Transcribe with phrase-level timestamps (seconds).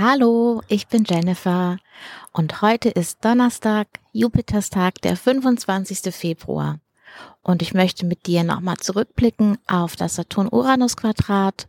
[0.00, 1.78] Hallo, ich bin Jennifer
[2.32, 6.14] und heute ist Donnerstag, Jupiterstag, der 25.
[6.14, 6.78] Februar.
[7.42, 11.66] Und ich möchte mit dir nochmal zurückblicken auf das Saturn-Uranus-Quadrat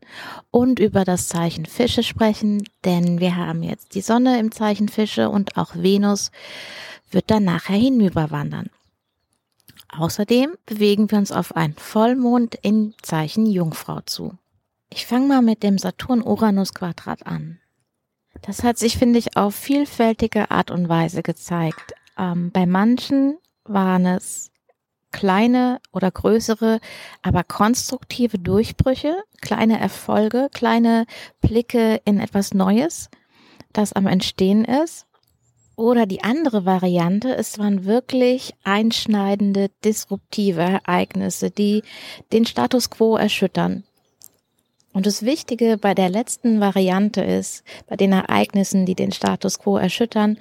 [0.52, 5.32] und über das Zeichen Fische sprechen, denn wir haben jetzt die Sonne im Zeichen Fische
[5.32, 6.30] und auch Venus
[7.10, 8.70] wird dann nachher hinüberwandern.
[9.98, 14.38] Außerdem bewegen wir uns auf einen Vollmond in Zeichen Jungfrau zu.
[14.92, 17.60] Ich fange mal mit dem Saturn-Uranus-Quadrat an.
[18.42, 21.94] Das hat sich, finde ich, auf vielfältige Art und Weise gezeigt.
[22.18, 24.52] Ähm, bei manchen waren es
[25.12, 26.80] kleine oder größere,
[27.22, 31.06] aber konstruktive Durchbrüche, kleine Erfolge, kleine
[31.42, 33.10] Blicke in etwas Neues,
[33.74, 35.06] das am Entstehen ist.
[35.76, 41.84] Oder die andere Variante, es waren wirklich einschneidende, disruptive Ereignisse, die
[42.34, 43.86] den Status quo erschüttern.
[45.00, 49.78] Und das Wichtige bei der letzten Variante ist, bei den Ereignissen, die den Status quo
[49.78, 50.38] erschüttern,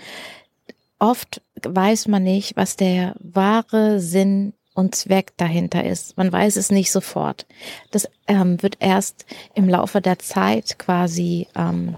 [0.98, 6.16] oft weiß man nicht, was der wahre Sinn und Zweck dahinter ist.
[6.16, 7.46] Man weiß es nicht sofort.
[7.92, 11.96] Das ähm, wird erst im Laufe der Zeit quasi ähm,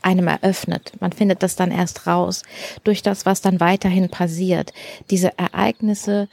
[0.00, 0.92] einem eröffnet.
[1.00, 2.44] Man findet das dann erst raus
[2.84, 4.72] durch das, was dann weiterhin passiert.
[5.10, 6.28] Diese Ereignisse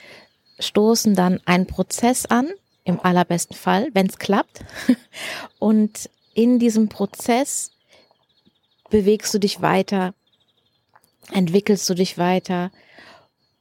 [0.59, 2.47] stoßen dann einen Prozess an,
[2.87, 4.61] im allerbesten Fall, wenn es klappt.
[5.59, 7.71] Und in diesem Prozess
[8.89, 10.13] bewegst du dich weiter,
[11.31, 12.71] entwickelst du dich weiter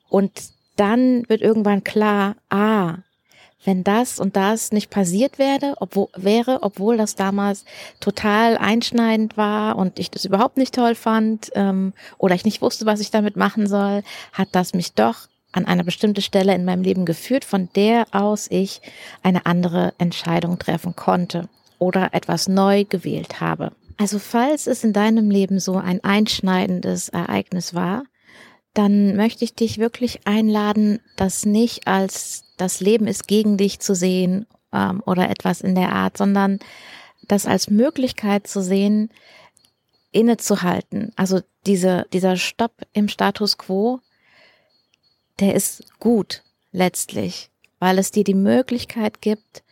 [0.09, 0.31] und
[0.77, 2.99] dann wird irgendwann klar, ah,
[3.65, 7.65] wenn das und das nicht passiert wäre, obwohl, wäre, obwohl das damals
[7.99, 12.87] total einschneidend war und ich das überhaupt nicht toll fand ähm, oder ich nicht wusste,
[12.87, 16.83] was ich damit machen soll, hat das mich doch an eine bestimmte Stelle in meinem
[16.83, 18.81] Leben geführt, von der aus ich
[19.22, 23.72] eine andere Entscheidung treffen konnte oder etwas neu gewählt habe.
[23.97, 28.05] Also falls es in deinem Leben so ein einschneidendes Ereignis war,
[28.75, 33.94] dann möchte ich dich wirklich einladen, das nicht als das Leben ist gegen dich zu
[33.94, 36.59] sehen ähm, oder etwas in der Art, sondern
[37.27, 39.11] das als Möglichkeit zu sehen,
[40.12, 41.12] innezuhalten.
[41.17, 44.00] Also diese, dieser Stopp im Status quo
[45.41, 46.43] der ist gut
[46.73, 49.63] letztlich, weil es dir die Möglichkeit gibt,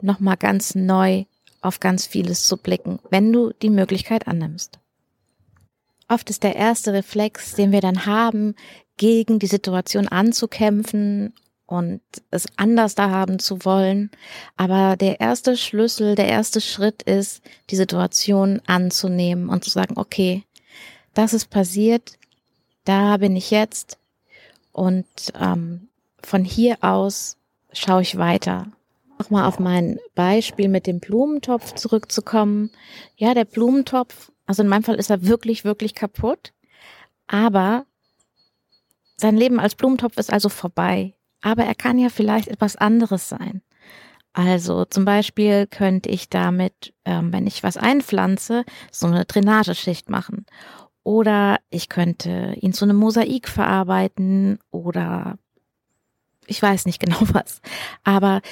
[0.00, 1.24] nochmal ganz neu
[1.60, 4.78] auf ganz vieles zu blicken, wenn du die Möglichkeit annimmst.
[6.08, 8.56] Oft ist der erste Reflex, den wir dann haben,
[8.96, 11.32] gegen die Situation anzukämpfen
[11.66, 12.00] und
[12.32, 14.10] es anders da haben zu wollen.
[14.56, 20.42] Aber der erste Schlüssel, der erste Schritt ist, die Situation anzunehmen und zu sagen, okay,
[21.14, 22.18] das ist passiert,
[22.84, 23.99] da bin ich jetzt,
[24.72, 25.06] und
[25.38, 25.88] ähm,
[26.22, 27.36] von hier aus
[27.72, 28.66] schaue ich weiter.
[29.18, 32.70] Nochmal auf mein Beispiel mit dem Blumentopf zurückzukommen.
[33.16, 36.52] Ja, der Blumentopf, also in meinem Fall ist er wirklich, wirklich kaputt.
[37.26, 37.84] Aber
[39.16, 41.14] sein Leben als Blumentopf ist also vorbei.
[41.42, 43.62] Aber er kann ja vielleicht etwas anderes sein.
[44.32, 50.46] Also zum Beispiel könnte ich damit, ähm, wenn ich was einpflanze, so eine Drainageschicht machen.
[51.02, 55.38] Oder ich könnte ihn zu einem Mosaik verarbeiten oder
[56.46, 57.60] ich weiß nicht genau was.
[58.04, 58.42] Aber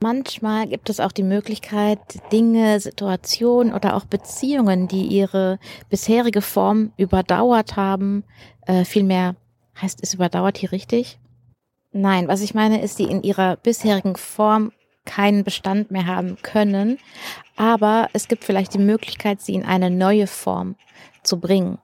[0.00, 1.98] manchmal gibt es auch die Möglichkeit,
[2.30, 8.24] Dinge, Situationen oder auch Beziehungen, die ihre bisherige Form überdauert haben,
[8.66, 9.36] äh, vielmehr
[9.80, 11.18] heißt es überdauert hier richtig?
[11.92, 14.72] Nein, was ich meine ist, die in ihrer bisherigen Form
[15.04, 16.98] keinen Bestand mehr haben können,
[17.56, 20.76] aber es gibt vielleicht die Möglichkeit, sie in eine neue Form
[21.22, 21.78] zu bringen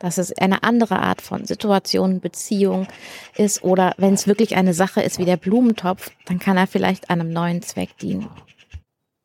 [0.00, 2.88] dass es eine andere Art von Situation, Beziehung
[3.36, 7.10] ist oder wenn es wirklich eine Sache ist wie der Blumentopf, dann kann er vielleicht
[7.10, 8.28] einem neuen Zweck dienen.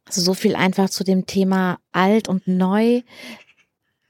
[0.06, 3.01] Also so viel einfach zu dem Thema alt und neu.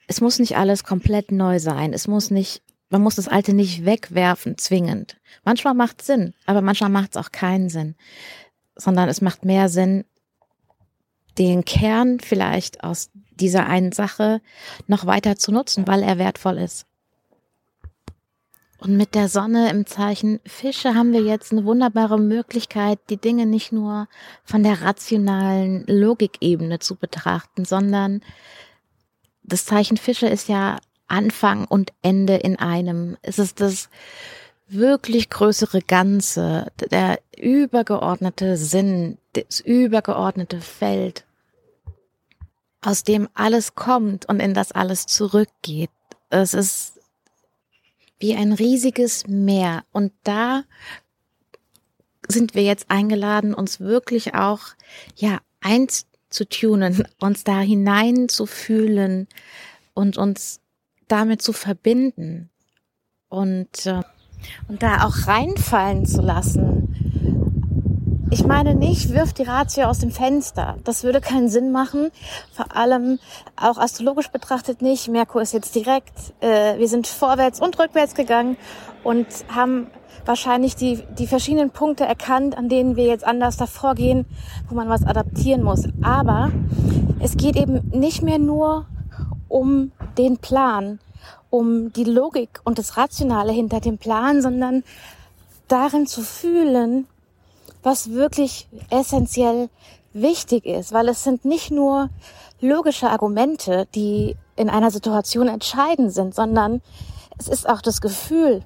[0.08, 1.94] Es muss nicht alles komplett neu sein.
[1.94, 5.18] Es muss nicht, man muss das Alte nicht wegwerfen, zwingend.
[5.44, 7.96] Manchmal macht es Sinn, aber manchmal macht es auch keinen Sinn.
[8.76, 10.04] Sondern es macht mehr Sinn,
[11.38, 14.42] den Kern vielleicht aus dieser einen Sache
[14.88, 16.86] noch weiter zu nutzen, weil er wertvoll ist.
[18.78, 23.46] Und mit der Sonne im Zeichen Fische haben wir jetzt eine wunderbare Möglichkeit, die Dinge
[23.46, 24.08] nicht nur
[24.44, 28.22] von der rationalen Logikebene zu betrachten, sondern
[29.44, 30.78] das Zeichen Fische ist ja
[31.08, 33.18] Anfang und Ende in einem.
[33.22, 33.90] Es ist das
[34.68, 41.25] wirklich größere Ganze, der übergeordnete Sinn, das übergeordnete Feld
[42.86, 45.90] aus dem alles kommt und in das alles zurückgeht.
[46.30, 47.00] Es ist
[48.20, 50.64] wie ein riesiges Meer und da
[52.28, 54.62] sind wir jetzt eingeladen, uns wirklich auch,
[55.16, 59.28] ja, eins zu tunen, uns da hinein zu fühlen,
[59.96, 60.60] und uns
[61.08, 62.52] damit zu verbinden
[63.30, 64.04] und, äh,
[64.68, 66.85] und da auch reinfallen zu lassen.
[68.36, 70.76] Ich meine nicht, wirft die Ratio aus dem Fenster.
[70.84, 72.12] Das würde keinen Sinn machen.
[72.52, 73.18] Vor allem
[73.56, 75.08] auch astrologisch betrachtet nicht.
[75.08, 76.12] Merkur ist jetzt direkt.
[76.42, 78.58] Äh, wir sind vorwärts und rückwärts gegangen
[79.06, 79.88] und haben
[80.26, 84.26] wahrscheinlich die, die verschiedenen Punkte erkannt, an denen wir jetzt anders davor gehen,
[84.68, 85.88] wo man was adaptieren muss.
[86.02, 86.52] Aber
[87.22, 88.86] es geht eben nicht mehr nur
[89.48, 91.00] um den Plan,
[91.50, 94.84] um die Logik und das Rationale hinter dem Plan, sondern
[95.70, 97.08] darin zu fühlen,
[97.86, 99.70] was wirklich essentiell
[100.12, 102.10] wichtig ist, weil es sind nicht nur
[102.60, 106.82] logische Argumente, die in einer Situation entscheidend sind, sondern
[107.38, 108.64] es ist auch das Gefühl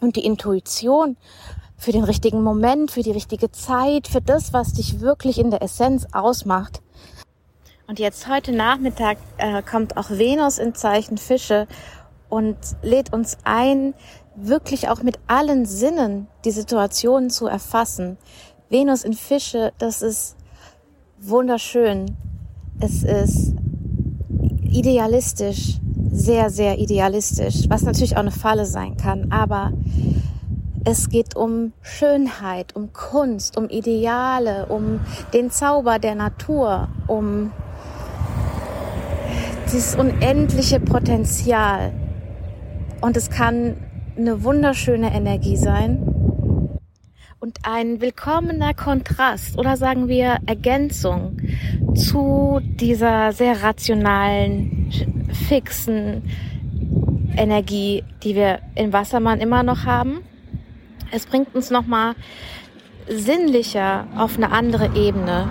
[0.00, 1.16] und die Intuition
[1.76, 5.62] für den richtigen Moment, für die richtige Zeit, für das, was dich wirklich in der
[5.62, 6.80] Essenz ausmacht.
[7.86, 11.66] Und jetzt heute Nachmittag äh, kommt auch Venus in Zeichen Fische
[12.28, 13.94] und lädt uns ein,
[14.34, 18.16] wirklich auch mit allen Sinnen die Situation zu erfassen.
[18.68, 20.36] Venus in Fische, das ist
[21.20, 22.16] wunderschön.
[22.80, 23.54] Es ist
[24.62, 25.78] idealistisch,
[26.12, 29.72] sehr, sehr idealistisch, was natürlich auch eine Falle sein kann, aber
[30.84, 35.00] es geht um Schönheit, um Kunst, um Ideale, um
[35.34, 37.52] den Zauber der Natur, um
[39.66, 41.92] dieses unendliche Potenzial.
[43.00, 43.76] Und es kann
[44.20, 46.78] eine wunderschöne Energie sein
[47.40, 51.38] und ein willkommener Kontrast oder sagen wir Ergänzung
[51.94, 54.92] zu dieser sehr rationalen,
[55.48, 56.22] fixen
[57.34, 60.20] Energie, die wir im Wassermann immer noch haben.
[61.10, 62.14] Es bringt uns nochmal
[63.08, 65.48] sinnlicher auf eine andere Ebene.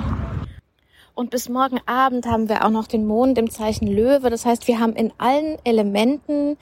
[1.15, 4.29] Und bis morgen Abend haben wir auch noch den Mond im Zeichen Löwe.
[4.29, 6.55] Das heißt, wir haben in allen Elementen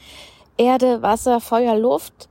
[0.57, 2.29] Erde, Wasser, Feuer, Luft,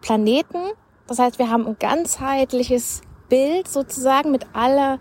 [0.00, 0.58] Planeten.
[1.06, 4.98] Das heißt, wir haben ein ganzheitliches Bild sozusagen mit aller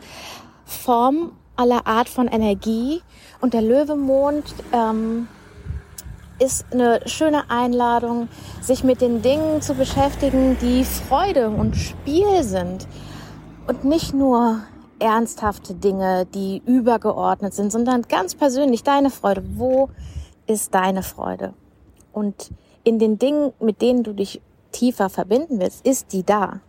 [0.66, 3.02] Form, aller Art von Energie.
[3.42, 5.28] Und der Löwemond ähm,
[6.40, 8.30] ist eine schöne Einladung,
[8.62, 12.88] sich mit den Dingen zu beschäftigen, die Freude und Spiel sind.
[13.68, 14.62] Und nicht nur
[15.00, 19.44] ernsthafte Dinge, die übergeordnet sind, sondern ganz persönlich deine Freude.
[19.56, 19.90] Wo
[20.48, 21.54] ist deine Freude?
[22.12, 22.52] Und
[22.84, 26.62] in den Dingen, mit denen du dich tiefer verbinden willst, ist die da?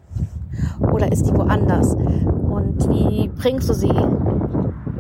[0.93, 1.95] Oder ist die woanders?
[1.95, 3.93] Und wie bringst du sie?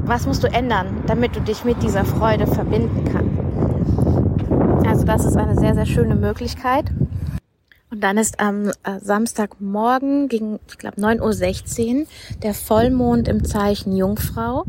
[0.05, 3.38] Was musst du ändern, damit du dich mit dieser Freude verbinden kannst?
[4.87, 6.87] Also das ist eine sehr, sehr schöne Möglichkeit.
[7.90, 12.06] Und dann ist am äh, Samstagmorgen gegen, ich glaube, 9.16 Uhr
[12.43, 14.64] der Vollmond im Zeichen Jungfrau.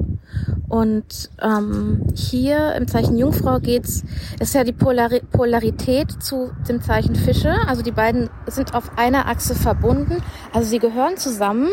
[0.69, 4.03] Und ähm, hier im Zeichen Jungfrau geht's,
[4.39, 7.55] ist ja die Polari Polarität zu dem Zeichen Fische.
[7.67, 10.21] Also die beiden sind auf einer Achse verbunden.
[10.53, 11.69] Also sie gehören zusammen,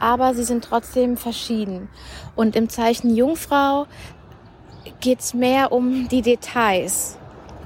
[0.00, 1.88] aber sie sind trotzdem verschieden.
[2.34, 3.86] Und im Zeichen Jungfrau
[5.00, 7.16] geht's mehr um die Details.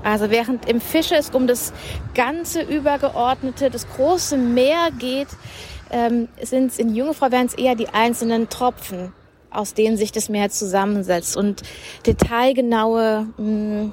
[0.02, 1.73] Also während im Fische es um das
[2.14, 5.28] ganze Übergeordnete, das große Meer geht,
[5.90, 9.12] ähm, sind in Jungfrau wären es eher die einzelnen Tropfen,
[9.50, 11.62] aus denen sich das Meer zusammensetzt und
[12.07, 13.93] detailgenaue mh, hm,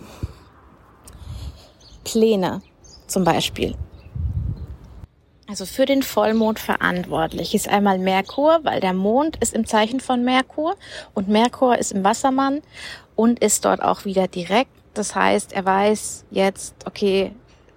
[2.04, 2.62] Pläne
[3.08, 3.76] zum Beispiel.
[5.48, 10.24] Also für den Vollmond verantwortlich ist einmal Merkur, weil der Mond ist im Zeichen von
[10.24, 10.76] Merkur
[11.14, 12.62] und Merkur ist im Wassermann
[13.16, 17.32] und ist dort auch wieder direkt das heißt, er weiß jetzt, okay,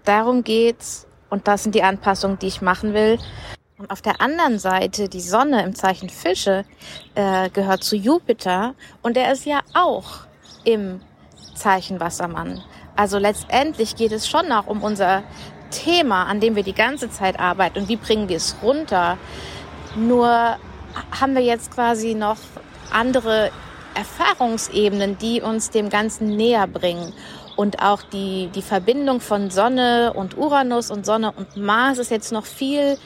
[0.04, 3.18] darum geht's und das sind die Anpassungen, die ich machen will.
[3.78, 6.64] Und auf der anderen Seite, die Sonne im Zeichen Fische
[7.14, 10.21] äh, gehört zu Jupiter und der ist ja auch
[10.64, 11.02] im
[11.54, 12.62] Zeichen Wassermann.
[12.97, 15.25] Also letztendlich geht es schon auch um unser
[15.71, 19.18] Thema, an dem wir die ganze Zeit arbeiten und wie bringen wir es runter.
[19.95, 20.56] Nur
[21.21, 22.38] haben wir jetzt quasi noch
[22.90, 23.50] andere
[23.95, 27.12] Erfahrungsebenen, die uns dem Ganzen näher bringen.
[27.56, 32.33] Und auch die, die Verbindung von Sonne und Uranus und Sonne und Mars ist jetzt
[32.33, 32.99] noch viel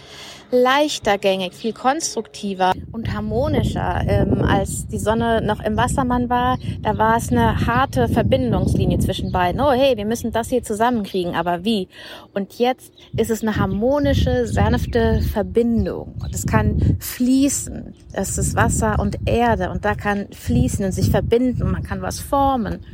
[0.51, 4.03] leichter gängig, viel konstruktiver und harmonischer.
[4.07, 9.33] Ähm, als die Sonne noch im Wassermann war, da war es eine harte Verbindungslinie zwischen
[9.33, 9.61] beiden.
[9.61, 11.89] Oh hey, wir müssen das hier zusammenkriegen, aber wie?
[12.35, 16.15] Und jetzt ist es eine harmonische, sanfte Verbindung.
[16.23, 17.95] Und es kann fließen.
[18.13, 22.21] Es ist Wasser und Erde und da kann fließen und sich verbinden man kann was
[22.21, 22.85] formen.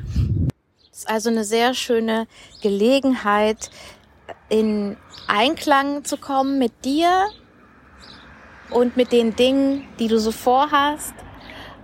[0.92, 2.26] Es ist also eine sehr schöne
[2.62, 3.70] Gelegenheit,
[4.48, 4.96] in
[5.26, 7.26] Einklang zu kommen mit dir,
[8.70, 11.14] und mit den Dingen, die du so vorhast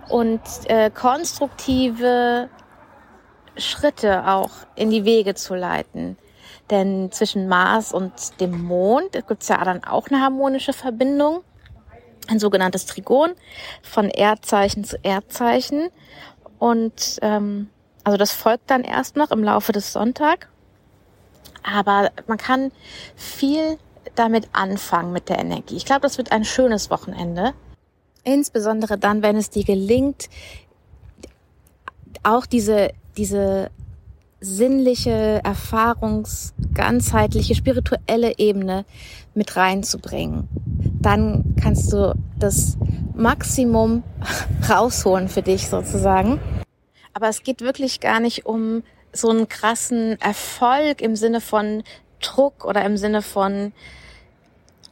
[0.09, 2.49] und äh, konstruktive
[3.57, 6.17] Schritte auch in die Wege zu leiten.
[6.69, 11.43] Denn zwischen Mars und dem Mond gibt es ja dann auch eine harmonische Verbindung,
[12.27, 13.31] ein sogenanntes Trigon
[13.81, 15.89] von Erdzeichen zu Erdzeichen.
[16.59, 17.69] Und ähm,
[18.03, 20.47] also das folgt dann erst noch im Laufe des Sonntags.
[21.63, 22.71] Aber man kann
[23.15, 23.77] viel
[24.15, 25.75] damit anfangen mit der Energie.
[25.75, 27.53] Ich glaube, das wird ein schönes Wochenende.
[28.23, 30.29] Insbesondere dann, wenn es dir gelingt,
[32.23, 33.69] auch diese, diese
[34.39, 38.85] sinnliche, erfahrungs-, ganzheitliche, spirituelle Ebene
[39.33, 40.47] mit reinzubringen.
[41.01, 42.77] Dann kannst du das
[43.15, 44.03] Maximum
[44.69, 46.39] rausholen für dich sozusagen.
[47.13, 51.83] Aber es geht wirklich gar nicht um so einen krassen Erfolg im Sinne von
[52.19, 53.71] Druck oder im Sinne von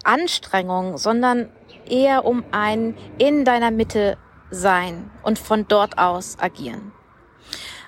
[0.04, 1.50] Anstrengung, sondern
[1.90, 4.18] eher um ein in deiner Mitte
[4.50, 6.92] sein und von dort aus agieren.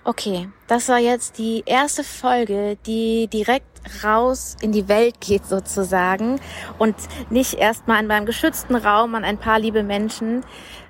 [0.06, 6.42] Okay, das war jetzt die erste Folge, die direkt raus in die Welt geht sozusagen
[6.78, 6.96] und
[7.30, 10.44] nicht erstmal in meinem geschützten Raum an ein paar liebe Menschen.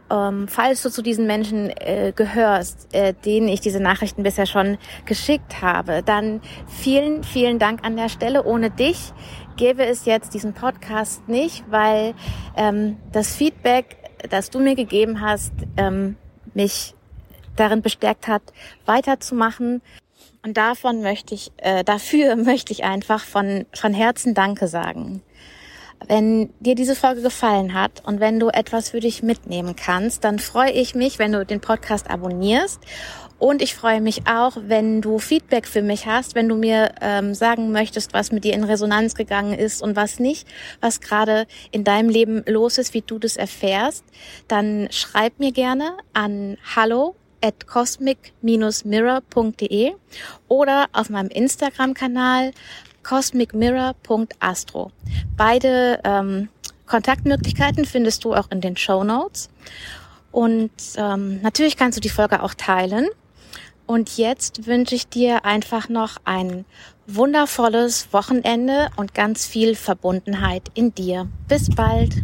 [0.10, 4.77] Ähm, falls du zu diesen Menschen äh, gehörst, äh, denen ich diese Nachrichten bisher schon
[5.06, 8.44] geschickt habe, dann vielen, vielen Dank an der Stelle.
[8.44, 9.13] Ohne dich
[9.55, 12.13] gäbe es jetzt diesen Podcast nicht, weil
[12.55, 13.98] ähm, das Feedback,
[14.29, 16.15] das du mir gegeben hast, ähm,
[16.53, 16.95] mich
[17.55, 18.41] darin bestärkt hat,
[18.86, 19.81] weiterzumachen.
[20.43, 25.22] Und davon möchte ich, äh, dafür möchte ich einfach von, von Herzen Danke sagen.
[26.07, 30.39] Wenn dir diese Folge gefallen hat und wenn du etwas für dich mitnehmen kannst, dann
[30.39, 32.79] freue ich mich, wenn du den Podcast abonnierst.
[33.39, 37.33] Und ich freue mich auch, wenn du Feedback für mich hast, wenn du mir ähm,
[37.33, 40.48] sagen möchtest, was mit dir in Resonanz gegangen ist und was nicht,
[40.79, 44.05] was gerade in deinem Leben los ist, wie du das erfährst,
[44.48, 49.93] dann schreib mir gerne an hallo at cosmic-mirror.de
[50.48, 52.53] oder auf meinem Instagram-Kanal
[53.03, 54.91] cosmicmirror.astro.
[55.38, 56.50] Beide ähm,
[56.86, 59.50] Kontaktmöglichkeiten findest du auch in den Show Notes.
[60.31, 63.07] Und ähm, natürlich kannst du die Folge auch teilen.
[63.86, 66.65] Und jetzt wünsche ich dir einfach noch ein
[67.05, 71.27] wundervolles Wochenende und ganz viel Verbundenheit in dir.
[71.48, 72.24] Bis bald.